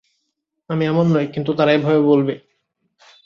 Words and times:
আমি 0.69 0.83
এমন 0.85 1.05
নই, 1.15 1.25
কিন্তু 1.33 1.51
তারা 1.53 1.71
এভাবে 1.73 2.01
বলবে। 2.11 2.33